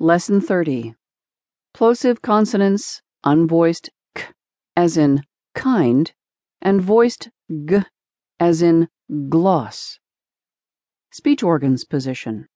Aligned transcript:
Lesson 0.00 0.40
30. 0.40 0.94
Plosive 1.74 2.22
consonants, 2.22 3.02
unvoiced 3.24 3.90
k, 4.14 4.26
as 4.76 4.96
in 4.96 5.24
kind, 5.56 6.12
and 6.62 6.80
voiced 6.80 7.30
g, 7.50 7.78
as 8.38 8.62
in 8.62 8.86
gloss. 9.28 9.98
Speech 11.10 11.42
organs 11.42 11.84
position. 11.84 12.46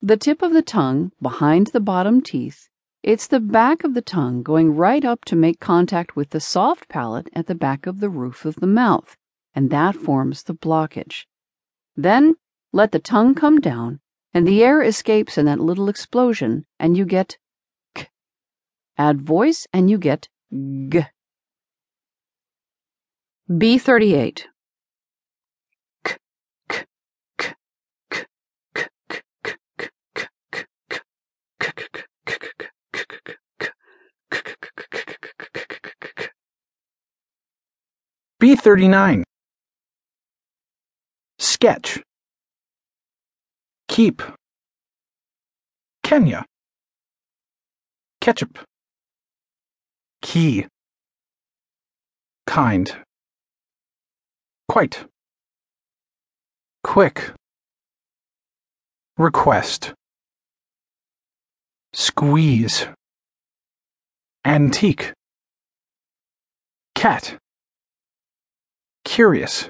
The 0.00 0.16
tip 0.16 0.40
of 0.40 0.52
the 0.52 0.62
tongue 0.62 1.10
behind 1.20 1.68
the 1.68 1.80
bottom 1.80 2.20
teeth, 2.20 2.68
it's 3.02 3.26
the 3.26 3.40
back 3.40 3.82
of 3.82 3.94
the 3.94 4.00
tongue 4.00 4.44
going 4.44 4.76
right 4.76 5.04
up 5.04 5.24
to 5.24 5.34
make 5.34 5.58
contact 5.58 6.14
with 6.14 6.30
the 6.30 6.38
soft 6.38 6.88
palate 6.88 7.26
at 7.32 7.48
the 7.48 7.56
back 7.56 7.88
of 7.88 7.98
the 7.98 8.08
roof 8.08 8.44
of 8.44 8.54
the 8.60 8.68
mouth, 8.68 9.16
and 9.52 9.68
that 9.70 9.96
forms 9.96 10.44
the 10.44 10.54
blockage. 10.54 11.26
Then 11.96 12.36
let 12.72 12.92
the 12.92 13.00
tongue 13.00 13.34
come 13.34 13.60
down 13.60 13.98
and 14.32 14.46
the 14.46 14.62
air 14.62 14.82
escapes 14.82 15.36
in 15.36 15.46
that 15.46 15.60
little 15.60 15.88
explosion, 15.88 16.64
and 16.78 16.96
you 16.96 17.04
get 17.04 17.38
k. 17.94 18.08
Add 18.96 19.22
voice, 19.22 19.66
and 19.72 19.90
you 19.90 19.98
get 19.98 20.28
g. 20.52 21.04
B38. 23.50 24.44
B39 38.40 39.22
Sketch 41.38 42.00
Keep. 44.00 44.22
Kenya. 46.02 46.46
Ketchup. 48.22 48.58
Key. 50.22 50.66
Kind. 52.46 52.96
Quite. 54.70 55.04
Quick. 56.82 57.34
Request. 59.18 59.92
Squeeze. 61.92 62.86
Antique. 64.46 65.12
Cat. 66.94 67.36
Curious. 69.04 69.68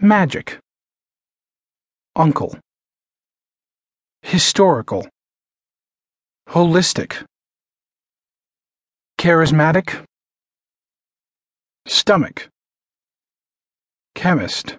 Magic. 0.00 0.60
Uncle. 2.18 2.58
Historical. 4.22 5.06
Holistic. 6.48 7.24
Charismatic. 9.18 10.02
Stomach. 11.86 12.48
Chemist. 14.16 14.78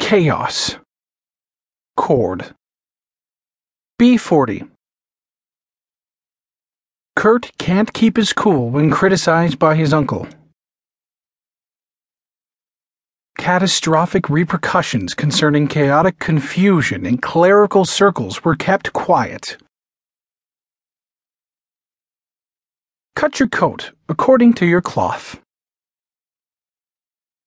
Chaos. 0.00 0.78
Chord. 1.96 2.56
B40. 4.00 4.68
Kurt 7.14 7.52
can't 7.58 7.92
keep 7.92 8.16
his 8.16 8.32
cool 8.32 8.68
when 8.68 8.90
criticized 8.90 9.60
by 9.60 9.76
his 9.76 9.92
uncle 9.92 10.26
catastrophic 13.44 14.30
repercussions 14.30 15.12
concerning 15.12 15.68
chaotic 15.68 16.18
confusion 16.18 17.04
in 17.04 17.18
clerical 17.18 17.84
circles 17.84 18.42
were 18.42 18.56
kept 18.56 18.94
quiet. 18.94 19.58
Cut 23.14 23.38
your 23.38 23.50
coat 23.50 23.92
according 24.08 24.54
to 24.54 24.64
your 24.64 24.80
cloth. 24.80 25.38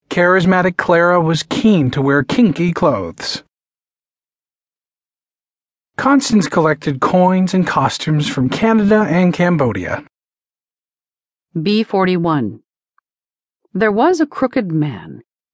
Charismatic 0.08 0.76
Clara 0.76 1.20
was 1.20 1.42
keen 1.42 1.90
to 1.90 2.00
wear 2.00 2.22
kinky 2.22 2.72
clothes. 2.72 3.42
Constance 5.96 6.46
collected 6.46 7.00
coins 7.00 7.54
and 7.54 7.66
costumes 7.66 8.28
from 8.28 8.48
Canada 8.48 9.04
and 9.08 9.34
Cambodia. 9.34 10.04
B41. 11.56 12.60
There 13.74 13.90
was 13.90 14.20
a 14.20 14.26
crooked 14.26 14.70
man 14.70 15.22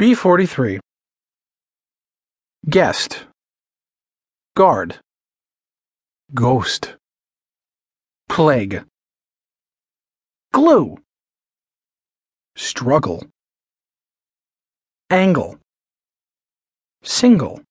B43. 0.00 0.78
Guest. 2.70 3.24
Guard. 4.54 5.00
Ghost. 6.32 6.94
Plague. 8.28 8.84
Glue. 10.52 10.98
Struggle. 12.54 13.26
Angle. 15.10 15.58
Single. 17.02 17.62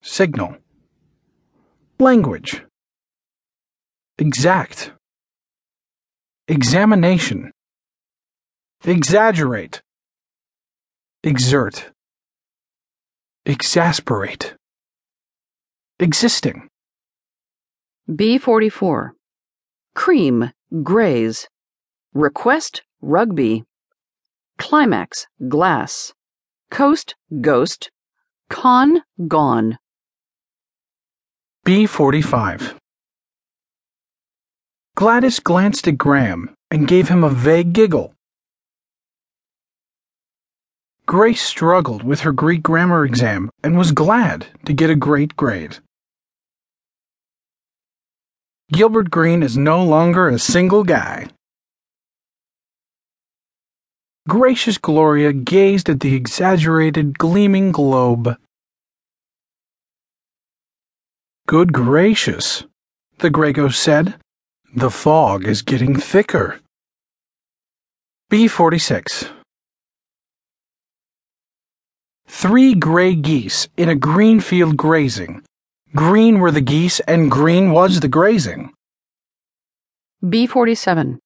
Signal. 0.00 0.56
Language. 1.98 2.64
Exact. 4.16 4.92
Examination. 6.48 7.52
Exaggerate 8.84 9.82
exert, 11.22 11.90
exasperate, 13.44 14.54
existing. 15.98 16.68
B44. 18.08 19.10
Cream, 19.94 20.52
graze. 20.82 21.48
Request, 22.14 22.82
rugby. 23.02 23.64
Climax, 24.58 25.26
glass. 25.48 26.12
Coast, 26.70 27.16
ghost. 27.40 27.90
Con, 28.48 29.02
gone. 29.26 29.78
B45. 31.66 32.76
Gladys 34.94 35.38
glanced 35.38 35.86
at 35.86 35.98
Graham 35.98 36.54
and 36.70 36.88
gave 36.88 37.08
him 37.08 37.22
a 37.22 37.30
vague 37.30 37.72
giggle. 37.72 38.14
Grace 41.08 41.40
struggled 41.40 42.02
with 42.02 42.20
her 42.20 42.32
Greek 42.32 42.62
grammar 42.62 43.02
exam 43.02 43.48
and 43.62 43.78
was 43.78 43.92
glad 43.92 44.48
to 44.66 44.74
get 44.74 44.90
a 44.90 44.94
great 44.94 45.34
grade. 45.36 45.78
Gilbert 48.70 49.10
Green 49.10 49.42
is 49.42 49.56
no 49.56 49.82
longer 49.82 50.28
a 50.28 50.38
single 50.38 50.84
guy. 50.84 51.28
Gracious 54.28 54.76
Gloria 54.76 55.32
gazed 55.32 55.88
at 55.88 56.00
the 56.00 56.14
exaggerated, 56.14 57.16
gleaming 57.16 57.72
globe. 57.72 58.36
Good 61.46 61.72
gracious, 61.72 62.64
the 63.20 63.30
Grego 63.30 63.70
said. 63.70 64.16
The 64.76 64.90
fog 64.90 65.46
is 65.46 65.62
getting 65.62 65.96
thicker. 65.98 66.60
B46 68.30 69.37
Three 72.40 72.74
gray 72.74 73.16
geese 73.16 73.66
in 73.76 73.88
a 73.88 73.96
green 73.96 74.38
field 74.38 74.76
grazing. 74.76 75.42
Green 75.96 76.38
were 76.38 76.52
the 76.52 76.60
geese, 76.60 77.00
and 77.00 77.28
green 77.28 77.72
was 77.72 77.98
the 77.98 78.06
grazing. 78.06 78.70
B47. 80.22 81.18